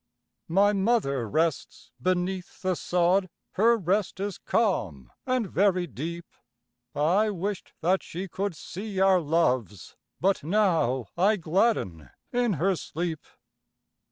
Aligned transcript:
My 0.47 0.73
Mother 0.73 1.29
rests 1.29 1.91
beneath 2.01 2.63
the 2.63 2.75
sod, 2.75 3.29
Her 3.51 3.77
rest 3.77 4.19
is 4.19 4.39
calm 4.39 5.11
and 5.27 5.47
very 5.47 5.85
deep: 5.85 6.25
I 6.95 7.29
wish'd 7.29 7.73
that 7.81 8.01
she 8.01 8.27
could 8.27 8.55
see 8.55 8.99
our 8.99 9.19
loves, 9.21 9.95
But 10.19 10.43
now 10.43 11.05
I 11.15 11.35
gladden 11.35 12.09
in 12.33 12.53
her 12.53 12.75
sleep. 12.75 13.21